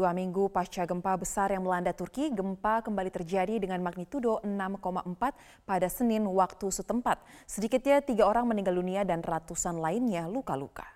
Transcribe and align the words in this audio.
dua 0.00 0.16
minggu 0.16 0.48
pasca 0.48 0.88
gempa 0.88 1.12
besar 1.20 1.52
yang 1.52 1.60
melanda 1.60 1.92
Turki, 1.92 2.32
gempa 2.32 2.80
kembali 2.80 3.12
terjadi 3.12 3.60
dengan 3.60 3.84
magnitudo 3.84 4.40
6,4 4.40 5.68
pada 5.68 5.88
Senin 5.92 6.24
waktu 6.24 6.72
setempat. 6.72 7.20
Sedikitnya 7.44 8.00
tiga 8.00 8.24
orang 8.24 8.48
meninggal 8.48 8.80
dunia 8.80 9.04
dan 9.04 9.20
ratusan 9.20 9.76
lainnya 9.76 10.24
luka-luka. 10.24 10.88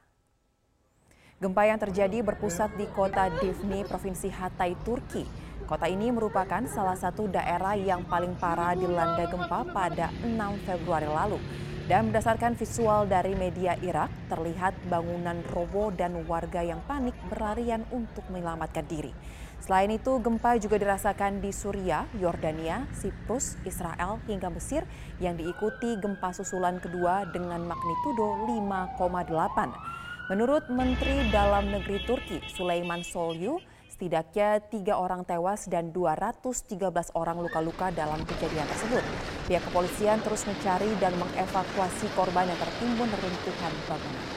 Gempa 1.36 1.68
yang 1.68 1.76
terjadi 1.76 2.24
berpusat 2.24 2.72
di 2.80 2.88
kota 2.96 3.28
Divni, 3.44 3.84
Provinsi 3.84 4.32
Hatay, 4.32 4.72
Turki. 4.88 5.28
Kota 5.68 5.84
ini 5.84 6.08
merupakan 6.08 6.64
salah 6.64 6.96
satu 6.96 7.28
daerah 7.28 7.76
yang 7.76 8.08
paling 8.08 8.32
parah 8.40 8.72
dilanda 8.72 9.28
gempa 9.28 9.68
pada 9.68 10.08
6 10.24 10.32
Februari 10.64 11.12
lalu. 11.12 11.36
Dan 11.84 12.08
berdasarkan 12.08 12.56
visual 12.56 13.04
dari 13.04 13.36
media 13.36 13.76
Irak, 13.84 14.08
terlihat 14.32 14.72
bangunan 14.88 15.44
roboh 15.52 15.92
dan 15.92 16.16
warga 16.24 16.64
yang 16.64 16.80
panik 16.88 17.12
berlarian 17.28 17.84
untuk 17.92 18.24
menyelamatkan 18.32 18.88
diri. 18.88 19.12
Selain 19.60 19.92
itu, 19.92 20.16
gempa 20.16 20.56
juga 20.56 20.80
dirasakan 20.80 21.44
di 21.44 21.52
Suriah, 21.52 22.08
Yordania, 22.16 22.88
Siprus, 22.96 23.60
Israel, 23.68 24.16
hingga 24.24 24.48
Mesir 24.48 24.88
yang 25.20 25.36
diikuti 25.36 26.00
gempa 26.00 26.32
susulan 26.32 26.80
kedua 26.80 27.28
dengan 27.28 27.68
magnitudo 27.68 28.48
5,8. 28.48 30.32
Menurut 30.32 30.64
Menteri 30.72 31.28
Dalam 31.28 31.68
Negeri 31.68 32.00
Turki, 32.08 32.40
Sulaiman 32.48 33.04
Solyu, 33.04 33.60
Setidaknya 33.94 34.58
tiga 34.74 34.98
orang 34.98 35.22
tewas 35.22 35.70
dan 35.70 35.94
213 35.94 37.14
orang 37.14 37.38
luka-luka 37.38 37.94
dalam 37.94 38.18
kejadian 38.26 38.66
tersebut. 38.66 39.06
Pihak 39.46 39.62
kepolisian 39.70 40.18
terus 40.18 40.42
mencari 40.50 40.90
dan 40.98 41.14
mengevakuasi 41.14 42.10
korban 42.18 42.50
yang 42.50 42.58
tertimbun 42.58 43.06
reruntuhan 43.06 43.72
bangunan 43.86 44.33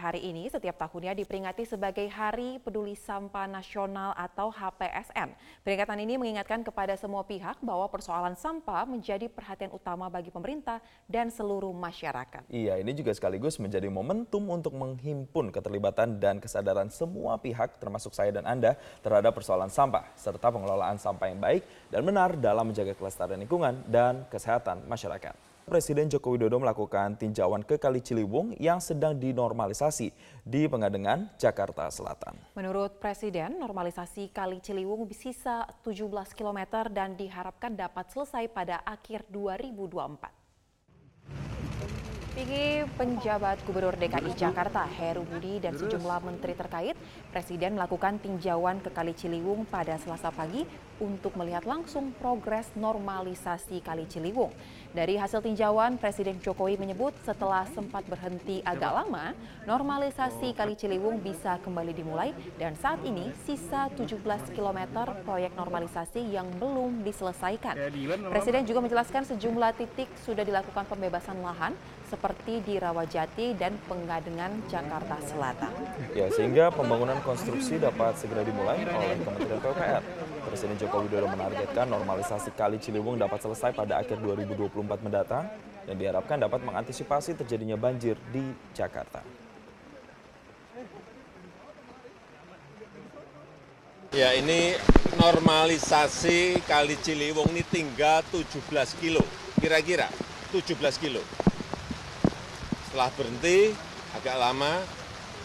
hari 0.00 0.24
ini 0.24 0.48
setiap 0.48 0.80
tahunnya 0.80 1.12
diperingati 1.12 1.68
sebagai 1.68 2.08
Hari 2.08 2.56
Peduli 2.64 2.96
Sampah 2.96 3.44
Nasional 3.44 4.16
atau 4.16 4.48
HPSN. 4.48 5.36
Peringatan 5.60 6.00
ini 6.00 6.16
mengingatkan 6.16 6.64
kepada 6.64 6.96
semua 6.96 7.20
pihak 7.28 7.60
bahwa 7.60 7.84
persoalan 7.92 8.32
sampah 8.32 8.88
menjadi 8.88 9.28
perhatian 9.28 9.68
utama 9.76 10.08
bagi 10.08 10.32
pemerintah 10.32 10.80
dan 11.04 11.28
seluruh 11.28 11.76
masyarakat. 11.76 12.48
Iya, 12.48 12.80
ini 12.80 12.96
juga 12.96 13.12
sekaligus 13.12 13.60
menjadi 13.60 13.92
momentum 13.92 14.48
untuk 14.48 14.72
menghimpun 14.72 15.52
keterlibatan 15.52 16.16
dan 16.16 16.40
kesadaran 16.40 16.88
semua 16.88 17.36
pihak 17.36 17.76
termasuk 17.76 18.16
saya 18.16 18.32
dan 18.32 18.48
Anda 18.48 18.80
terhadap 19.04 19.36
persoalan 19.36 19.68
sampah 19.68 20.08
serta 20.16 20.48
pengelolaan 20.48 20.96
sampah 20.96 21.28
yang 21.28 21.44
baik 21.44 21.62
dan 21.92 22.00
benar 22.08 22.40
dalam 22.40 22.64
menjaga 22.72 22.96
kelestarian 22.96 23.44
lingkungan 23.44 23.84
dan 23.84 24.24
kesehatan 24.32 24.80
masyarakat. 24.88 25.49
Presiden 25.70 26.10
Joko 26.10 26.34
Widodo 26.34 26.58
melakukan 26.58 27.14
tinjauan 27.14 27.62
ke 27.62 27.78
Kali 27.78 28.02
Ciliwung 28.02 28.58
yang 28.58 28.82
sedang 28.82 29.14
dinormalisasi 29.14 30.10
di 30.42 30.66
Pengadengan, 30.66 31.30
Jakarta 31.38 31.86
Selatan. 31.94 32.34
Menurut 32.58 32.98
Presiden, 32.98 33.62
normalisasi 33.62 34.34
Kali 34.34 34.58
Ciliwung 34.58 35.06
sisa 35.14 35.70
17 35.86 36.10
km 36.34 36.90
dan 36.90 37.14
diharapkan 37.14 37.78
dapat 37.78 38.10
selesai 38.10 38.50
pada 38.50 38.82
akhir 38.82 39.22
2024. 39.30 40.40
Tinggi 42.34 42.82
penjabat 42.98 43.62
Gubernur 43.62 43.94
DKI 43.94 44.34
Jakarta 44.34 44.82
Heru 44.90 45.22
Budi 45.22 45.62
dan 45.62 45.78
sejumlah 45.78 46.18
menteri 46.26 46.58
terkait, 46.58 46.98
Presiden 47.30 47.78
melakukan 47.78 48.18
tinjauan 48.18 48.82
ke 48.82 48.90
Kali 48.90 49.14
Ciliwung 49.14 49.70
pada 49.70 49.94
Selasa 50.02 50.34
pagi 50.34 50.66
untuk 51.00 51.34
melihat 51.34 51.64
langsung 51.64 52.12
progres 52.20 52.68
normalisasi 52.76 53.80
Kali 53.80 54.06
Ciliwung. 54.06 54.52
Dari 54.92 55.16
hasil 55.16 55.42
tinjauan, 55.42 55.96
Presiden 55.96 56.38
Jokowi 56.38 56.76
menyebut 56.76 57.16
setelah 57.24 57.66
sempat 57.72 58.04
berhenti 58.06 58.60
agak 58.62 58.92
lama, 58.92 59.32
normalisasi 59.64 60.52
Kali 60.52 60.76
Ciliwung 60.76 61.18
bisa 61.24 61.56
kembali 61.64 61.96
dimulai 61.96 62.30
dan 62.60 62.76
saat 62.76 63.00
ini 63.02 63.32
sisa 63.48 63.88
17 63.96 64.20
km 64.52 64.80
proyek 65.24 65.56
normalisasi 65.56 66.20
yang 66.30 66.46
belum 66.60 67.02
diselesaikan. 67.02 67.74
Presiden 68.28 68.68
juga 68.68 68.84
menjelaskan 68.84 69.24
sejumlah 69.30 69.72
titik 69.80 70.12
sudah 70.22 70.44
dilakukan 70.44 70.84
pembebasan 70.86 71.40
lahan 71.40 71.72
seperti 72.10 72.58
di 72.66 72.74
Rawajati 72.76 73.54
dan 73.54 73.78
Pengadengan 73.86 74.66
Jakarta 74.66 75.22
Selatan. 75.30 75.70
Ya, 76.10 76.26
sehingga 76.34 76.74
pembangunan 76.74 77.22
konstruksi 77.22 77.78
dapat 77.78 78.18
segera 78.18 78.42
dimulai 78.42 78.82
oleh 78.82 79.14
Kementerian 79.22 79.62
PUPR. 79.62 80.02
Presiden 80.50 80.74
Joko 80.82 81.06
Widodo 81.06 81.30
menargetkan 81.30 81.86
normalisasi 81.86 82.50
Kali 82.58 82.82
Ciliwung 82.82 83.14
dapat 83.22 83.38
selesai 83.38 83.70
pada 83.70 84.02
akhir 84.02 84.18
2024 84.18 85.06
mendatang 85.06 85.46
dan 85.86 85.94
diharapkan 85.94 86.42
dapat 86.42 86.58
mengantisipasi 86.66 87.38
terjadinya 87.38 87.78
banjir 87.78 88.18
di 88.34 88.42
Jakarta. 88.74 89.22
Ya 94.10 94.34
ini 94.34 94.74
normalisasi 95.22 96.66
Kali 96.66 96.98
Ciliwung 96.98 97.46
ini 97.54 97.62
tinggal 97.62 98.26
17 98.34 98.66
kilo, 98.98 99.22
kira-kira 99.62 100.10
17 100.50 100.74
kilo 100.98 101.22
setelah 102.90 103.06
berhenti 103.14 103.70
agak 104.18 104.34
lama, 104.34 104.82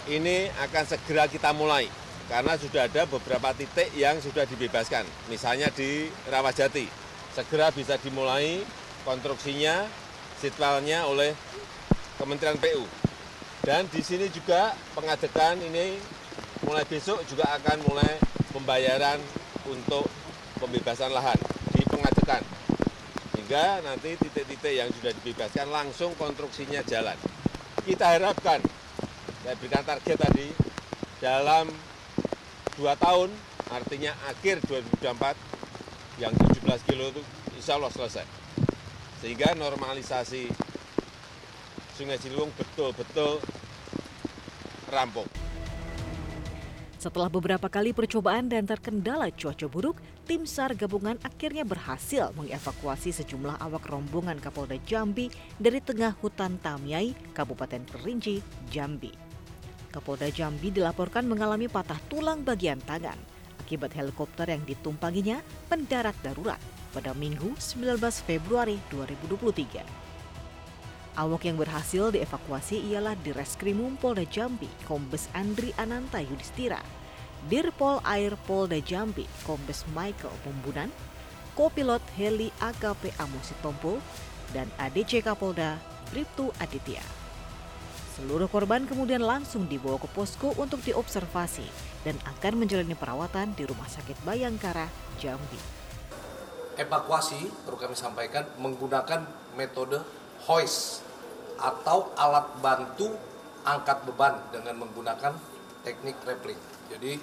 ini 0.09 0.49
akan 0.65 0.83
segera 0.89 1.29
kita 1.29 1.53
mulai. 1.53 1.85
Karena 2.25 2.57
sudah 2.57 2.89
ada 2.89 3.05
beberapa 3.05 3.53
titik 3.53 3.93
yang 3.93 4.17
sudah 4.17 4.49
dibebaskan. 4.49 5.05
Misalnya 5.29 5.69
di 5.69 6.09
Rawajati, 6.25 6.89
segera 7.37 7.69
bisa 7.69 7.95
dimulai 8.01 8.65
konstruksinya, 9.05 9.85
sitwalnya 10.41 11.05
oleh 11.05 11.37
Kementerian 12.17 12.57
PU. 12.57 12.87
Dan 13.61 13.85
di 13.91 14.01
sini 14.01 14.31
juga 14.31 14.73
pengadekan 14.95 15.59
ini 15.61 15.99
mulai 16.65 16.87
besok 16.87 17.21
juga 17.29 17.49
akan 17.59 17.77
mulai 17.85 18.17
pembayaran 18.55 19.19
untuk 19.67 20.07
pembebasan 20.57 21.11
lahan 21.11 21.37
di 21.75 21.83
pengadekan. 21.85 22.41
Hingga 23.35 23.85
nanti 23.85 24.17
titik-titik 24.17 24.73
yang 24.73 24.89
sudah 24.95 25.11
dibebaskan 25.21 25.67
langsung 25.69 26.15
konstruksinya 26.17 26.81
jalan 26.87 27.17
kita 27.85 28.17
harapkan, 28.17 28.57
saya 29.45 29.53
berikan 29.61 29.85
target 29.85 30.17
tadi, 30.17 30.49
dalam 31.21 31.69
dua 32.75 32.93
tahun, 32.99 33.31
artinya 33.71 34.11
akhir 34.27 34.63
2024, 34.67 35.35
yang 36.19 36.31
17 36.31 36.87
kilo 36.87 37.11
itu 37.11 37.21
insya 37.55 37.75
Allah 37.75 37.91
selesai. 37.91 38.25
Sehingga 39.19 39.55
normalisasi 39.55 40.47
Sungai 41.95 42.19
Ciliwung 42.19 42.51
betul-betul 42.59 43.39
rampung. 44.91 45.27
Setelah 46.99 47.29
beberapa 47.29 47.69
kali 47.69 47.93
percobaan 47.93 48.49
dan 48.49 48.65
terkendala 48.65 49.29
cuaca 49.29 49.69
buruk, 49.69 50.01
tim 50.25 50.43
SAR 50.43 50.73
gabungan 50.73 51.21
akhirnya 51.21 51.61
berhasil 51.61 52.33
mengevakuasi 52.33 53.13
sejumlah 53.13 53.61
awak 53.61 53.85
rombongan 53.87 54.41
Kapolda 54.41 54.75
Jambi 54.89 55.29
dari 55.61 55.79
tengah 55.85 56.17
hutan 56.17 56.57
Tamiai, 56.57 57.13
Kabupaten 57.31 57.85
Kerinci, 57.85 58.41
Jambi. 58.73 59.24
Kapolda 59.95 60.27
Jambi 60.27 60.75
dilaporkan 60.75 61.23
mengalami 61.23 61.71
patah 61.71 61.95
tulang 62.11 62.43
bagian 62.43 62.83
tangan 62.83 63.15
akibat 63.63 63.95
helikopter 63.95 64.43
yang 64.51 64.59
ditumpanginya 64.67 65.39
mendarat 65.71 66.13
darurat 66.19 66.59
pada 66.91 67.15
Minggu 67.15 67.55
19 67.55 67.97
Februari 68.27 68.75
2023. 68.91 69.81
Awak 71.15 71.41
yang 71.47 71.55
berhasil 71.55 72.11
dievakuasi 72.11 72.91
ialah 72.91 73.15
Direskrimum 73.23 73.95
Polda 73.95 74.27
Jambi, 74.27 74.67
Kombes 74.83 75.31
Andri 75.31 75.71
Ananta 75.79 76.19
Yudhistira, 76.19 76.83
Dirpol 77.47 78.03
Air 78.03 78.35
Polda 78.43 78.83
Jambi, 78.83 79.23
Kombes 79.47 79.87
Michael 79.95 80.35
Pembunan, 80.43 80.91
Kopilot 81.55 82.03
Heli 82.19 82.51
AKP 82.59 83.15
Amos 83.15 83.55
Tompo, 83.63 84.03
dan 84.51 84.67
ADC 84.75 85.23
Kapolda 85.23 85.79
Bribtu 86.11 86.51
Aditya. 86.59 87.24
Seluruh 88.15 88.47
korban 88.47 88.87
kemudian 88.87 89.19
langsung 89.19 89.67
dibawa 89.67 89.99
ke 89.99 90.07
posko 90.07 90.55
untuk 90.55 90.79
diobservasi 90.87 91.67
dan 92.07 92.15
akan 92.23 92.63
menjalani 92.63 92.95
perawatan 92.95 93.51
di 93.59 93.67
Rumah 93.67 93.91
Sakit 93.91 94.23
Bayangkara, 94.23 94.87
Jambi. 95.19 95.59
Evakuasi 96.79 97.67
perlu 97.67 97.75
kami 97.75 97.91
sampaikan 97.91 98.47
menggunakan 98.63 99.27
metode 99.59 99.99
hoist 100.47 101.03
atau 101.59 102.15
alat 102.15 102.47
bantu 102.63 103.11
angkat 103.67 104.07
beban 104.07 104.39
dengan 104.47 104.79
menggunakan 104.79 105.35
teknik 105.83 106.15
rappelling. 106.23 106.59
Jadi 106.87 107.19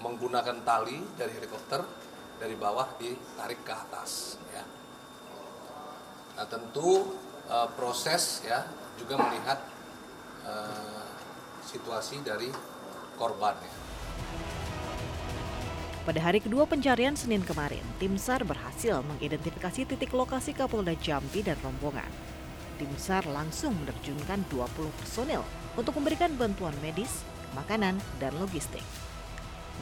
menggunakan 0.00 0.56
tali 0.64 0.96
dari 1.20 1.36
helikopter 1.36 1.84
dari 2.40 2.56
bawah 2.56 2.96
ditarik 2.96 3.60
ke 3.60 3.72
atas 3.76 4.40
ya. 4.56 4.64
Nah, 6.40 6.46
tentu 6.48 7.12
e, 7.44 7.56
proses 7.76 8.40
ya 8.48 8.64
juga 8.96 9.20
melihat 9.20 9.60
e, 10.50 10.54
situasi 11.62 12.26
dari 12.26 12.50
korban 13.14 13.54
ya. 13.54 13.72
Pada 16.00 16.26
hari 16.26 16.42
kedua 16.42 16.66
pencarian 16.66 17.14
Senin 17.14 17.44
kemarin, 17.46 17.84
tim 18.02 18.18
SAR 18.18 18.42
berhasil 18.42 18.98
mengidentifikasi 19.04 19.86
titik 19.86 20.10
lokasi 20.10 20.56
Kapolda 20.56 20.96
Jambi 20.98 21.44
dan 21.44 21.54
rombongan. 21.62 22.08
Tim 22.80 22.90
SAR 22.98 23.28
langsung 23.30 23.76
menerjunkan 23.78 24.42
20 24.48 24.90
personil 24.98 25.44
untuk 25.78 25.94
memberikan 26.00 26.32
bantuan 26.34 26.74
medis, 26.82 27.22
makanan, 27.54 28.00
dan 28.18 28.32
logistik. 28.42 28.82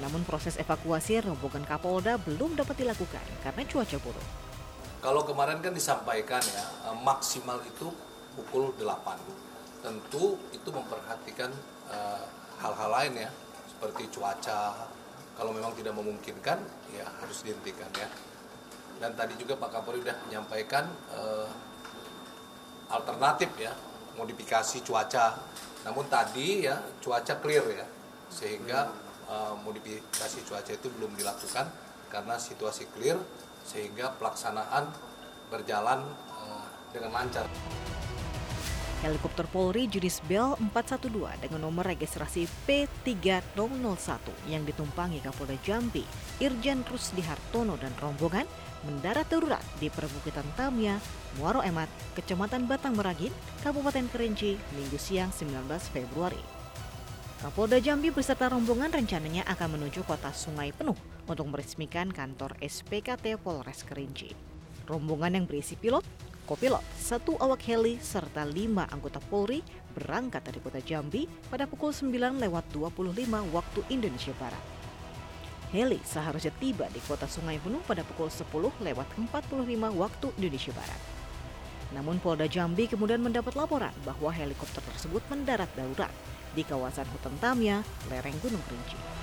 Namun 0.05 0.27
proses 0.27 0.59
evakuasi 0.59 1.23
rombongan 1.23 1.65
Kapolda 1.65 2.19
belum 2.21 2.59
dapat 2.59 2.83
dilakukan 2.83 3.25
karena 3.47 3.63
cuaca 3.65 3.99
buruk. 4.03 4.29
Kalau 4.99 5.23
kemarin 5.23 5.63
kan 5.63 5.71
disampaikan 5.71 6.43
ya, 6.43 6.67
eh, 6.91 6.97
maksimal 6.99 7.63
itu 7.63 7.95
pukul 8.35 8.75
8. 8.75 9.48
Tentu 9.81 10.39
itu 10.51 10.69
memperhatikan 10.71 11.51
eh, 11.91 12.25
hal-hal 12.59 12.91
lain 12.91 13.13
ya, 13.27 13.31
seperti 13.71 14.11
cuaca. 14.11 14.89
Kalau 15.39 15.55
memang 15.55 15.71
tidak 15.79 15.95
memungkinkan, 15.95 16.59
ya 16.91 17.07
harus 17.23 17.47
dihentikan 17.47 17.87
ya. 17.95 18.11
Dan 18.99 19.15
tadi 19.15 19.39
juga 19.39 19.55
Pak 19.55 19.71
Kapolri 19.71 20.03
sudah 20.03 20.19
menyampaikan 20.27 20.91
eh, 21.15 21.49
alternatif 22.91 23.55
ya, 23.59 23.73
modifikasi 24.19 24.83
cuaca. 24.83 25.39
Namun 25.87 26.11
tadi 26.11 26.67
ya 26.67 26.83
cuaca 26.99 27.39
clear 27.39 27.65
ya, 27.71 27.87
sehingga 28.29 28.91
uh, 29.29 29.55
modifikasi 29.63 30.39
cuaca 30.49 30.73
itu 30.73 30.89
belum 30.99 31.15
dilakukan 31.17 31.69
karena 32.09 32.35
situasi 32.41 32.89
clear 32.97 33.21
sehingga 33.63 34.17
pelaksanaan 34.17 34.89
berjalan 35.53 36.03
uh, 36.33 36.67
dengan 36.91 37.13
lancar. 37.13 37.45
Helikopter 38.99 39.47
Polri 39.47 39.87
Judis 39.87 40.19
Bell 40.27 40.59
412 40.59 41.39
dengan 41.39 41.71
nomor 41.71 41.87
registrasi 41.87 42.51
P3001 42.67 44.27
yang 44.51 44.67
ditumpangi 44.67 45.23
Kapolda 45.23 45.55
Jambi, 45.63 46.03
Irjen 46.43 46.83
Rusdi 46.83 47.23
Hartono 47.23 47.79
dan 47.79 47.95
rombongan 48.03 48.43
mendarat 48.83 49.31
darurat 49.31 49.63
di 49.79 49.87
perbukitan 49.87 50.47
Tamya, 50.59 50.99
Muaro 51.39 51.63
Emat, 51.63 51.87
Kecamatan 52.19 52.67
Batang 52.67 52.99
Meragin, 52.99 53.31
Kabupaten 53.63 54.11
Kerinci, 54.11 54.59
Minggu 54.75 54.99
siang 54.99 55.31
19 55.31 55.67
Februari. 55.95 56.43
Kapolda 57.39 57.79
Jambi 57.79 58.11
beserta 58.11 58.51
rombongan 58.51 58.91
rencananya 58.91 59.47
akan 59.47 59.79
menuju 59.79 60.03
kota 60.11 60.35
Sungai 60.35 60.75
Penuh 60.75 60.99
untuk 61.31 61.47
meresmikan 61.47 62.11
kantor 62.11 62.59
SPKT 62.59 63.39
Polres 63.39 63.87
Kerinci. 63.87 64.35
Rombongan 64.91 65.39
yang 65.39 65.47
berisi 65.47 65.79
pilot, 65.79 66.03
kopilot, 66.49 66.81
satu 66.97 67.37
awak 67.37 67.61
heli, 67.69 68.01
serta 68.01 68.49
lima 68.49 68.89
anggota 68.89 69.21
Polri 69.21 69.61
berangkat 69.93 70.49
dari 70.49 70.59
kota 70.65 70.81
Jambi 70.81 71.29
pada 71.53 71.69
pukul 71.69 71.93
9 71.93 72.41
lewat 72.41 72.73
25 72.73 73.53
waktu 73.53 73.81
Indonesia 73.93 74.33
Barat. 74.41 74.65
Heli 75.69 76.01
seharusnya 76.01 76.49
tiba 76.57 76.89
di 76.89 77.05
kota 77.05 77.29
Sungai 77.29 77.61
Penuh 77.61 77.85
pada 77.85 78.01
pukul 78.01 78.33
10 78.33 78.49
lewat 78.81 79.09
45 79.21 79.69
waktu 79.93 80.27
Indonesia 80.41 80.73
Barat. 80.73 81.01
Namun 81.93 82.17
Polda 82.17 82.49
Jambi 82.49 82.89
kemudian 82.89 83.21
mendapat 83.21 83.53
laporan 83.53 83.93
bahwa 84.09 84.33
helikopter 84.33 84.81
tersebut 84.81 85.21
mendarat 85.29 85.69
darurat 85.77 86.13
di 86.57 86.65
kawasan 86.65 87.05
hutan 87.13 87.37
Tamya, 87.45 87.85
lereng 88.09 88.37
Gunung 88.41 88.65
Kerinci. 88.65 89.18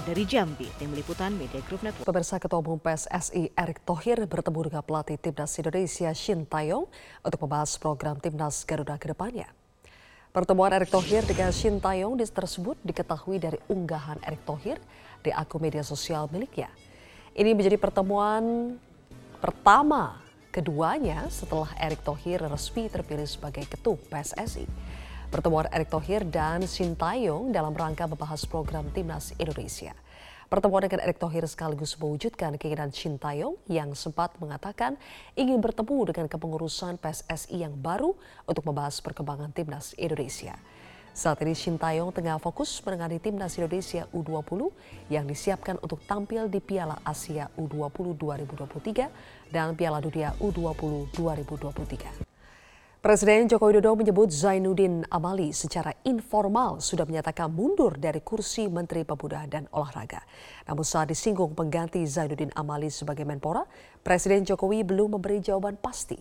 Dari 0.00 0.24
Jambi, 0.24 0.64
tim 0.80 0.96
liputan 0.96 1.36
Media 1.36 1.60
Group 1.68 1.84
Network. 1.84 2.08
Pemirsa 2.08 2.40
Ketua 2.40 2.64
Umum 2.64 2.80
PSSI 2.80 3.52
Erick 3.52 3.84
Thohir 3.84 4.16
bertemu 4.24 4.72
dengan 4.72 4.80
pelatih 4.80 5.20
Timnas 5.20 5.52
Indonesia 5.60 6.08
Shin 6.16 6.48
Taeyong 6.48 6.88
untuk 7.20 7.38
membahas 7.44 7.76
program 7.76 8.16
Timnas 8.16 8.64
Garuda 8.64 8.96
ke 8.96 9.12
depannya. 9.12 9.52
Pertemuan 10.32 10.72
Erick 10.72 10.88
Thohir 10.88 11.20
dengan 11.28 11.52
Shin 11.52 11.84
Taeyong 11.84 12.16
tersebut 12.16 12.80
diketahui 12.80 13.36
dari 13.36 13.60
unggahan 13.68 14.16
Erick 14.24 14.40
Thohir 14.48 14.80
di 15.20 15.36
akun 15.36 15.68
media 15.68 15.84
sosial 15.84 16.32
miliknya. 16.32 16.72
Ini 17.36 17.52
menjadi 17.52 17.76
pertemuan 17.76 18.80
pertama 19.36 20.16
keduanya 20.48 21.28
setelah 21.28 21.68
Erick 21.76 22.00
Thohir 22.00 22.40
resmi 22.48 22.88
terpilih 22.88 23.28
sebagai 23.28 23.68
ketua 23.68 24.00
PSSI. 24.08 24.64
Pertemuan 25.30 25.70
Erick 25.70 25.94
Thohir 25.94 26.26
dan 26.26 26.66
Sintayong 26.66 27.54
dalam 27.54 27.70
rangka 27.70 28.02
membahas 28.10 28.42
program 28.50 28.90
Timnas 28.90 29.30
Indonesia. 29.38 29.94
Pertemuan 30.50 30.82
dengan 30.82 31.06
Erick 31.06 31.22
Thohir 31.22 31.46
sekaligus 31.46 31.94
mewujudkan 31.94 32.58
keinginan 32.58 32.90
Sintayong 32.90 33.54
yang 33.70 33.94
sempat 33.94 34.34
mengatakan 34.42 34.98
ingin 35.38 35.62
bertemu 35.62 36.10
dengan 36.10 36.26
kepengurusan 36.26 36.98
PSSI 36.98 37.62
yang 37.62 37.78
baru 37.78 38.18
untuk 38.42 38.66
membahas 38.66 38.98
perkembangan 38.98 39.54
Timnas 39.54 39.94
Indonesia. 39.94 40.58
Saat 41.14 41.46
ini 41.46 41.54
Sintayong 41.54 42.10
tengah 42.10 42.42
fokus 42.42 42.82
menangani 42.82 43.22
Timnas 43.22 43.54
Indonesia 43.54 44.10
U20 44.10 44.66
yang 45.14 45.30
disiapkan 45.30 45.78
untuk 45.78 46.02
tampil 46.10 46.50
di 46.50 46.58
Piala 46.58 46.98
Asia 47.06 47.46
U20 47.54 48.18
2023 48.18 49.54
dan 49.54 49.78
Piala 49.78 50.02
Dunia 50.02 50.34
U20 50.42 51.14
2023. 51.14 52.29
Presiden 53.00 53.48
Joko 53.48 53.72
Widodo 53.72 53.96
menyebut 53.96 54.28
Zainuddin 54.28 55.08
Amali 55.08 55.56
secara 55.56 55.88
informal 56.04 56.84
sudah 56.84 57.08
menyatakan 57.08 57.48
mundur 57.48 57.96
dari 57.96 58.20
kursi 58.20 58.68
Menteri 58.68 59.08
Pemuda 59.08 59.48
dan 59.48 59.64
Olahraga. 59.72 60.20
Namun 60.68 60.84
saat 60.84 61.08
disinggung 61.08 61.56
pengganti 61.56 62.04
Zainuddin 62.04 62.52
Amali 62.52 62.92
sebagai 62.92 63.24
Menpora, 63.24 63.64
Presiden 64.04 64.44
Jokowi 64.44 64.84
belum 64.84 65.16
memberi 65.16 65.40
jawaban 65.40 65.80
pasti. 65.80 66.20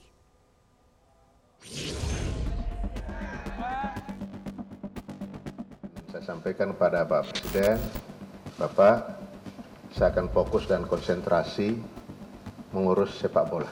Saya 6.08 6.24
sampaikan 6.24 6.72
kepada 6.72 7.04
Pak 7.04 7.28
Presiden, 7.28 7.76
Bapak, 8.56 9.20
saya 9.92 10.16
akan 10.16 10.32
fokus 10.32 10.64
dan 10.64 10.88
konsentrasi 10.88 11.76
mengurus 12.72 13.20
sepak 13.20 13.52
bola. 13.52 13.68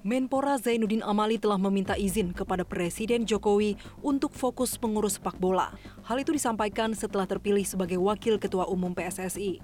Menpora 0.00 0.56
Zainuddin 0.56 1.04
Amali 1.04 1.36
telah 1.36 1.60
meminta 1.60 1.92
izin 1.92 2.32
kepada 2.32 2.64
Presiden 2.64 3.28
Jokowi 3.28 3.76
untuk 4.00 4.32
fokus 4.32 4.80
mengurus 4.80 5.20
sepak 5.20 5.36
bola. 5.36 5.76
Hal 6.08 6.24
itu 6.24 6.32
disampaikan 6.32 6.96
setelah 6.96 7.28
terpilih 7.28 7.68
sebagai 7.68 8.00
Wakil 8.00 8.40
Ketua 8.40 8.64
Umum 8.64 8.96
PSSI. 8.96 9.60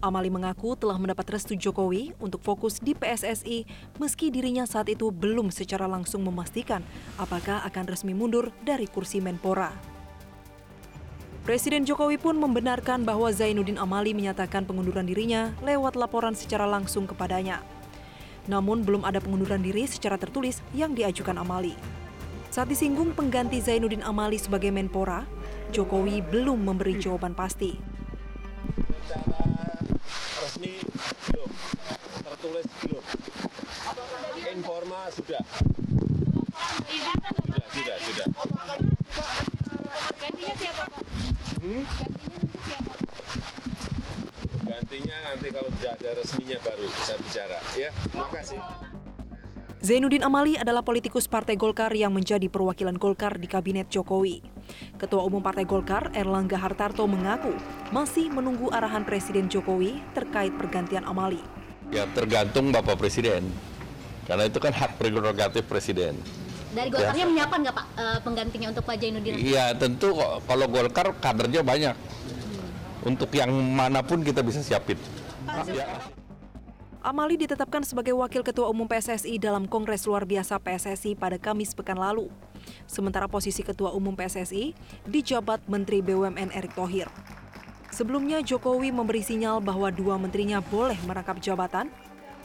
Amali 0.00 0.32
mengaku 0.32 0.80
telah 0.80 0.96
mendapat 0.96 1.36
restu 1.36 1.60
Jokowi 1.60 2.16
untuk 2.24 2.40
fokus 2.40 2.80
di 2.80 2.96
PSSI 2.96 3.68
meski 4.00 4.32
dirinya 4.32 4.64
saat 4.64 4.88
itu 4.88 5.12
belum 5.12 5.52
secara 5.52 5.84
langsung 5.84 6.24
memastikan 6.24 6.80
apakah 7.20 7.60
akan 7.68 7.84
resmi 7.84 8.16
mundur 8.16 8.48
dari 8.64 8.88
kursi 8.88 9.20
Menpora. 9.20 9.76
Presiden 11.44 11.84
Jokowi 11.84 12.16
pun 12.16 12.40
membenarkan 12.40 13.04
bahwa 13.04 13.28
Zainuddin 13.28 13.76
Amali 13.76 14.16
menyatakan 14.16 14.64
pengunduran 14.64 15.04
dirinya 15.04 15.52
lewat 15.60 16.00
laporan 16.00 16.32
secara 16.32 16.64
langsung 16.64 17.04
kepadanya. 17.04 17.60
Namun 18.48 18.86
belum 18.86 19.04
ada 19.04 19.20
pengunduran 19.20 19.60
diri 19.60 19.84
secara 19.84 20.16
tertulis 20.16 20.64
yang 20.72 20.96
diajukan 20.96 21.36
Amali. 21.36 21.76
Saat 22.50 22.72
disinggung 22.72 23.14
pengganti 23.14 23.62
Zainuddin 23.62 24.02
Amali 24.02 24.40
sebagai 24.40 24.74
Menpora, 24.74 25.22
Jokowi 25.70 26.18
belum 26.18 26.66
memberi 26.66 26.98
jawaban 26.98 27.30
pasti. 27.30 27.78
resmi 30.40 30.82
belum, 31.30 31.50
tertulis 32.26 32.66
belum. 32.82 33.04
Informa 34.50 35.00
sudah. 35.14 35.42
Sudah, 36.90 37.16
sudah, 37.70 37.96
sudah. 38.02 38.26
Gantinya 40.18 40.54
siapa 40.58 40.84
Pak? 40.90 41.02
Hmm? 41.62 41.84
Gantinya 44.90 45.22
nanti 45.22 45.54
kalau 45.54 45.70
sudah 45.70 45.94
ada 45.94 46.10
resminya 46.18 46.58
baru 46.66 46.82
bisa 46.90 47.14
bicara. 47.22 47.58
Ya, 47.78 47.94
terima 48.10 48.26
kasih. 48.34 48.58
Zainuddin 49.78 50.26
Amali 50.26 50.58
adalah 50.58 50.82
politikus 50.82 51.30
Partai 51.30 51.54
Golkar 51.54 51.94
yang 51.94 52.10
menjadi 52.10 52.50
perwakilan 52.50 52.98
Golkar 52.98 53.38
di 53.38 53.46
Kabinet 53.46 53.86
Jokowi. 53.86 54.42
Ketua 54.98 55.22
Umum 55.22 55.46
Partai 55.46 55.62
Golkar, 55.62 56.10
Erlangga 56.10 56.58
Hartarto 56.58 57.06
mengaku 57.06 57.54
masih 57.94 58.34
menunggu 58.34 58.66
arahan 58.74 59.06
Presiden 59.06 59.46
Jokowi 59.46 60.02
terkait 60.10 60.50
pergantian 60.58 61.06
Amali. 61.06 61.38
Ya 61.94 62.10
tergantung 62.10 62.74
Bapak 62.74 62.98
Presiden, 62.98 63.46
karena 64.26 64.50
itu 64.50 64.58
kan 64.58 64.74
hak 64.74 64.98
prerogatif 64.98 65.70
Presiden. 65.70 66.18
Dari 66.74 66.90
Golkarnya 66.90 67.30
menyiapkan 67.30 67.62
nggak 67.62 67.76
Pak 67.78 67.86
eh, 67.94 68.18
penggantinya 68.26 68.66
untuk 68.74 68.82
Pak 68.82 68.98
Zainuddin? 68.98 69.38
Iya 69.38 69.70
tentu 69.78 70.18
kok 70.18 70.50
kalau 70.50 70.66
Golkar 70.66 71.14
kadernya 71.22 71.62
banyak 71.62 71.94
untuk 73.04 73.30
yang 73.32 73.50
mana 73.52 74.04
pun 74.04 74.20
kita 74.20 74.44
bisa 74.44 74.60
siapin. 74.60 74.96
Ya. 75.70 75.86
Amali 77.00 77.40
ditetapkan 77.40 77.80
sebagai 77.80 78.12
Wakil 78.12 78.44
Ketua 78.44 78.68
Umum 78.68 78.84
PSSI 78.84 79.40
dalam 79.40 79.64
Kongres 79.64 80.04
Luar 80.04 80.28
Biasa 80.28 80.60
PSSI 80.60 81.16
pada 81.16 81.40
Kamis 81.40 81.72
pekan 81.72 81.96
lalu. 81.96 82.28
Sementara 82.84 83.24
posisi 83.24 83.64
Ketua 83.64 83.96
Umum 83.96 84.12
PSSI 84.12 84.76
dijabat 85.08 85.64
Menteri 85.64 86.04
BUMN 86.04 86.52
Erick 86.52 86.76
Thohir. 86.76 87.08
Sebelumnya 87.88 88.44
Jokowi 88.44 88.92
memberi 88.92 89.24
sinyal 89.24 89.64
bahwa 89.64 89.88
dua 89.88 90.20
menterinya 90.20 90.60
boleh 90.60 91.00
merangkap 91.08 91.40
jabatan 91.40 91.88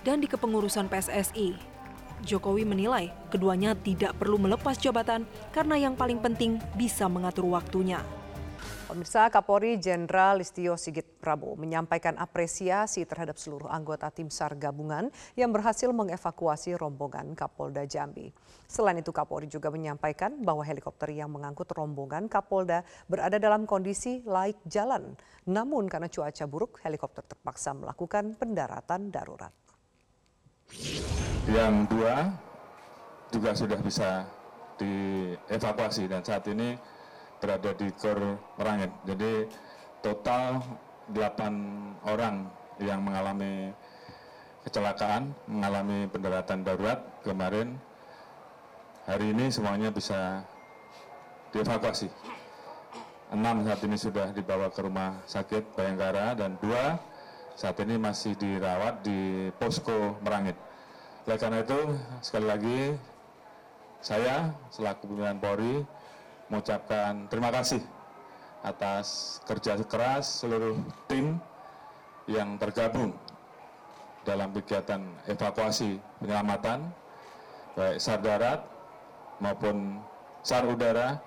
dan 0.08 0.24
di 0.24 0.28
kepengurusan 0.32 0.88
PSSI. 0.88 1.76
Jokowi 2.24 2.64
menilai 2.64 3.12
keduanya 3.28 3.76
tidak 3.76 4.16
perlu 4.16 4.40
melepas 4.40 4.80
jabatan 4.80 5.28
karena 5.52 5.76
yang 5.76 6.00
paling 6.00 6.24
penting 6.24 6.64
bisa 6.80 7.12
mengatur 7.12 7.44
waktunya. 7.52 8.00
Pemirsa 8.86 9.34
Kapolri 9.34 9.82
Jenderal 9.82 10.38
Listio 10.40 10.78
Sigit 10.78 11.18
Prabowo 11.18 11.58
menyampaikan 11.58 12.16
apresiasi 12.22 13.02
terhadap 13.04 13.36
seluruh 13.36 13.66
anggota 13.66 14.14
tim 14.14 14.30
SAR 14.30 14.54
gabungan 14.56 15.10
yang 15.34 15.50
berhasil 15.50 15.90
mengevakuasi 15.90 16.78
rombongan 16.78 17.34
Kapolda 17.34 17.82
Jambi. 17.90 18.30
Selain 18.70 19.02
itu 19.02 19.10
Kapolri 19.10 19.50
juga 19.50 19.74
menyampaikan 19.74 20.38
bahwa 20.38 20.62
helikopter 20.62 21.10
yang 21.10 21.34
mengangkut 21.34 21.66
rombongan 21.74 22.30
Kapolda 22.30 22.86
berada 23.10 23.42
dalam 23.42 23.66
kondisi 23.66 24.22
laik 24.22 24.62
jalan. 24.70 25.18
Namun 25.50 25.90
karena 25.90 26.06
cuaca 26.06 26.46
buruk, 26.46 26.78
helikopter 26.86 27.26
terpaksa 27.26 27.74
melakukan 27.74 28.38
pendaratan 28.38 29.10
darurat. 29.10 29.54
Yang 31.50 31.76
dua 31.90 32.16
juga 33.34 33.52
sudah 33.58 33.80
bisa 33.82 34.30
dievakuasi 34.78 36.06
dan 36.06 36.22
saat 36.22 36.46
ini 36.52 36.95
berada 37.46 37.78
di 37.78 37.94
Kor 37.94 38.18
Merangit. 38.58 38.90
Jadi 39.06 39.46
total 40.02 40.66
8 41.14 42.10
orang 42.10 42.50
yang 42.82 43.06
mengalami 43.06 43.70
kecelakaan, 44.66 45.30
mengalami 45.46 46.10
pendaratan 46.10 46.66
darurat 46.66 47.06
kemarin. 47.22 47.78
Hari 49.06 49.30
ini 49.30 49.54
semuanya 49.54 49.94
bisa 49.94 50.42
dievakuasi. 51.54 52.10
Enam 53.30 53.62
saat 53.62 53.82
ini 53.86 53.94
sudah 53.94 54.34
dibawa 54.34 54.74
ke 54.74 54.82
rumah 54.82 55.22
sakit 55.30 55.78
Bayangkara 55.78 56.34
dan 56.34 56.58
dua 56.58 56.98
saat 57.54 57.78
ini 57.86 58.02
masih 58.02 58.34
dirawat 58.34 59.06
di 59.06 59.54
posko 59.62 60.18
Merangit. 60.26 60.58
Oleh 61.30 61.38
karena 61.38 61.62
itu, 61.62 61.80
sekali 62.26 62.46
lagi 62.50 62.80
saya 64.02 64.50
selaku 64.74 65.14
pimpinan 65.14 65.38
Polri 65.38 65.86
mengucapkan 66.50 67.26
terima 67.30 67.50
kasih 67.50 67.82
atas 68.66 69.40
kerja 69.46 69.78
keras 69.86 70.42
seluruh 70.42 70.78
tim 71.06 71.38
yang 72.26 72.58
tergabung 72.58 73.14
dalam 74.26 74.50
kegiatan 74.58 75.06
evakuasi 75.30 76.02
penyelamatan 76.18 76.90
baik 77.78 78.02
SAR 78.02 78.24
darat 78.24 78.66
maupun 79.38 80.00
SAR 80.46 80.66
udara, 80.70 81.20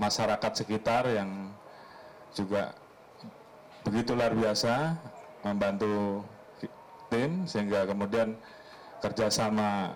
masyarakat 0.00 0.52
sekitar 0.64 1.04
yang 1.08 1.52
juga 2.32 2.72
begitu 3.84 4.16
luar 4.16 4.32
biasa 4.32 4.96
membantu 5.44 6.24
tim 7.12 7.44
sehingga 7.44 7.84
kemudian 7.84 8.34
kerjasama 9.04 9.92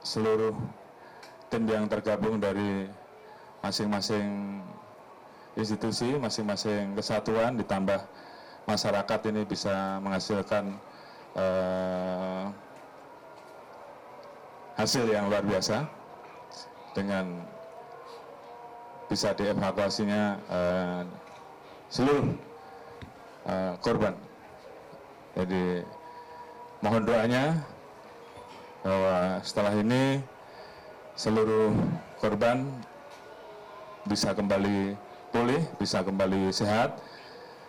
seluruh 0.00 0.54
tim 1.50 1.66
yang 1.66 1.90
tergabung 1.90 2.38
dari 2.38 2.86
masing-masing 3.60 4.60
institusi, 5.56 6.16
masing-masing 6.16 6.96
kesatuan 6.96 7.58
ditambah 7.60 8.00
masyarakat 8.64 9.20
ini 9.32 9.42
bisa 9.44 9.98
menghasilkan 10.00 10.76
uh, 11.34 12.48
hasil 14.78 15.04
yang 15.10 15.28
luar 15.28 15.44
biasa 15.44 15.84
dengan 16.96 17.44
bisa 19.10 19.34
dievakuasinya 19.34 20.22
uh, 20.48 21.02
seluruh 21.90 22.26
uh, 23.44 23.74
korban. 23.82 24.14
Jadi 25.34 25.82
mohon 26.80 27.04
doanya 27.04 27.58
bahwa 28.80 29.42
setelah 29.44 29.74
ini 29.76 30.22
seluruh 31.18 31.74
korban 32.22 32.64
bisa 34.08 34.32
kembali 34.32 34.96
pulih, 35.30 35.62
bisa 35.76 36.00
kembali 36.00 36.50
sehat, 36.50 36.98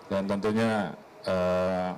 dan 0.09 0.27
tentunya 0.27 0.95
eh, 1.27 1.91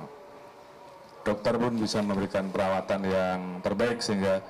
dokter 1.24 1.56
pun 1.56 1.74
bisa 1.80 2.04
memberikan 2.04 2.52
perawatan 2.52 3.02
yang 3.08 3.40
terbaik 3.64 4.04
sehingga 4.04 4.44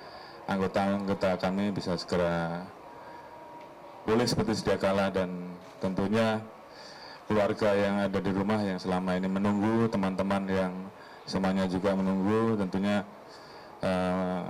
anggota-anggota 0.50 1.40
kami 1.40 1.72
bisa 1.72 1.96
segera 1.96 2.66
pulih 4.04 4.28
seperti 4.28 4.60
sedia 4.60 4.76
kala 4.76 5.08
dan 5.14 5.56
tentunya 5.80 6.44
keluarga 7.30 7.72
yang 7.72 7.96
ada 8.04 8.20
di 8.20 8.32
rumah 8.36 8.60
yang 8.60 8.76
selama 8.82 9.16
ini 9.16 9.30
menunggu, 9.32 9.88
teman-teman 9.88 10.44
yang 10.52 10.74
semuanya 11.24 11.64
juga 11.72 11.96
menunggu, 11.96 12.60
tentunya 12.60 13.08
eh, 13.80 14.44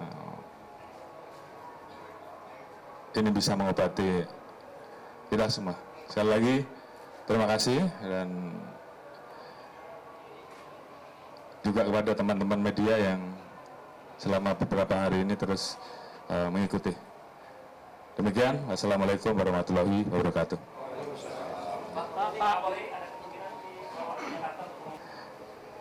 ini 3.14 3.30
bisa 3.30 3.54
mengobati 3.54 4.26
kita 5.34 5.50
semua. 5.50 5.74
Sekali 6.06 6.30
lagi, 6.30 6.56
terima 7.26 7.50
kasih 7.50 7.82
dan 8.06 8.54
juga 11.66 11.82
kepada 11.90 12.12
teman-teman 12.14 12.62
media 12.62 12.94
yang 13.02 13.22
selama 14.22 14.54
beberapa 14.54 14.94
hari 14.94 15.26
ini 15.26 15.34
terus 15.34 15.82
uh, 16.30 16.54
mengikuti. 16.54 16.94
Demikian, 18.14 18.62
Assalamualaikum 18.70 19.34
warahmatullahi 19.34 20.06
wabarakatuh. 20.06 20.60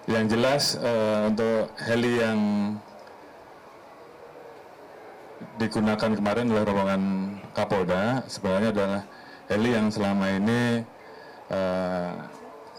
Yang 0.08 0.24
jelas 0.32 0.62
uh, 0.80 1.28
untuk 1.28 1.68
heli 1.92 2.24
yang 2.24 2.40
digunakan 5.60 6.10
kemarin 6.16 6.48
oleh 6.48 6.64
rombongan 6.64 7.02
Kapolda 7.52 8.24
sebenarnya 8.32 8.72
adalah 8.72 9.02
heli 9.52 9.76
yang 9.76 9.92
selama 9.92 10.26
ini 10.32 10.80
uh, 11.52 12.10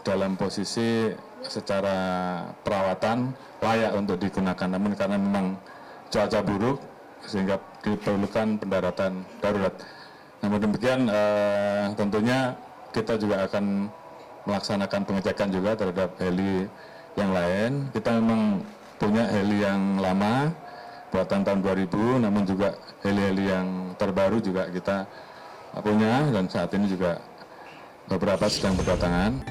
dalam 0.02 0.34
posisi 0.34 1.14
secara 1.46 1.96
perawatan 2.66 3.30
layak 3.62 3.92
untuk 3.94 4.18
digunakan 4.18 4.68
namun 4.68 4.92
karena 4.98 5.16
memang 5.16 5.54
cuaca 6.10 6.40
buruk 6.42 6.82
sehingga 7.24 7.56
diperlukan 7.80 8.60
pendaratan 8.60 9.24
darurat. 9.40 9.72
Namun 10.44 10.58
demikian 10.60 11.08
uh, 11.08 11.94
tentunya 11.96 12.52
kita 12.92 13.16
juga 13.16 13.48
akan 13.48 13.88
melaksanakan 14.44 15.00
pengecekan 15.08 15.48
juga 15.48 15.72
terhadap 15.72 16.10
heli 16.20 16.68
yang 17.16 17.32
lain. 17.32 17.88
Kita 17.96 18.20
memang 18.20 18.60
punya 19.00 19.24
heli 19.32 19.64
yang 19.64 20.02
lama 20.02 20.52
buatan 21.14 21.46
tahun 21.46 21.60
2000 21.62 22.24
namun 22.26 22.42
juga 22.42 22.74
heli-heli 23.06 23.46
yang 23.46 23.94
terbaru 23.94 24.42
juga 24.42 24.66
kita 24.66 25.06
punya 25.82 26.30
dan 26.30 26.46
saat 26.46 26.70
ini 26.76 26.86
juga 26.86 27.18
beberapa 28.06 28.46
sedang 28.46 28.76
berdatangan. 28.78 29.42